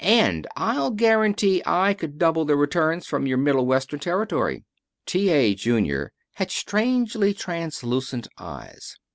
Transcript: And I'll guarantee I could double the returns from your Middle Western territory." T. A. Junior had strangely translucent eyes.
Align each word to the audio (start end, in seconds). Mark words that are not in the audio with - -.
And 0.03 0.47
I'll 0.55 0.89
guarantee 0.89 1.61
I 1.63 1.93
could 1.93 2.17
double 2.17 2.43
the 2.43 2.55
returns 2.55 3.05
from 3.05 3.27
your 3.27 3.37
Middle 3.37 3.67
Western 3.67 3.99
territory." 3.99 4.65
T. 5.05 5.29
A. 5.29 5.53
Junior 5.53 6.11
had 6.37 6.49
strangely 6.49 7.35
translucent 7.35 8.27
eyes. 8.35 8.97